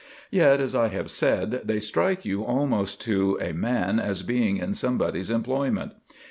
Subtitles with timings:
[0.31, 4.73] Yet, as I have said, they strike you almost to a man as being in
[4.73, 5.91] somebody's employment.